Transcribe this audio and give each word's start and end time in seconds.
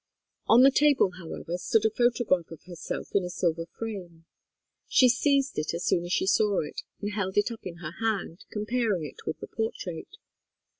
On 0.47 0.63
the 0.63 0.71
table, 0.71 1.11
however, 1.19 1.59
stood 1.59 1.85
a 1.85 1.91
photograph 1.91 2.49
of 2.49 2.63
herself 2.63 3.09
in 3.13 3.23
a 3.23 3.29
silver 3.29 3.67
frame. 3.67 4.25
She 4.87 5.07
seized 5.07 5.59
it 5.59 5.75
as 5.75 5.85
soon 5.85 6.05
as 6.05 6.11
she 6.11 6.25
saw 6.25 6.61
it 6.61 6.81
and 7.01 7.11
held 7.13 7.37
it 7.37 7.51
up 7.51 7.67
in 7.67 7.75
her 7.75 7.93
hand, 8.01 8.45
comparing 8.49 9.05
it 9.05 9.27
with 9.27 9.39
the 9.39 9.47
portrait. 9.47 10.09